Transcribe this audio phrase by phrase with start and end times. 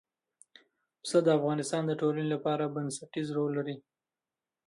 [1.01, 3.75] پسه د افغانستان د ټولنې لپاره بنسټيز رول لري.